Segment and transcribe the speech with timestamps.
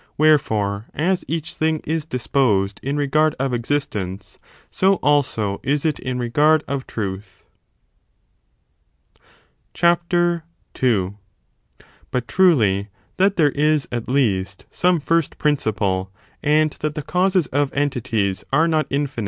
[0.17, 4.39] Wherefore, aa each thing is disposed in regard of existence,
[4.71, 7.45] so, also, is it in regard of truth.
[9.75, 10.43] CHAPTER
[10.81, 11.19] lU
[12.09, 16.11] But, truly, that there is, at least, some first j^ no infinity principle,
[16.41, 19.19] and that the causes of entities are not of causes—' n 'jT 'i.\.